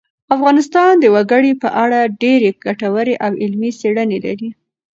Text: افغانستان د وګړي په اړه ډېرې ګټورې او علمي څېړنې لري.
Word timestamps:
افغانستان 0.35 0.91
د 0.99 1.05
وګړي 1.15 1.53
په 1.61 1.69
اړه 1.83 1.99
ډېرې 2.21 2.49
ګټورې 2.65 3.15
او 3.25 3.31
علمي 3.41 3.71
څېړنې 3.79 4.17
لري. 4.25 4.49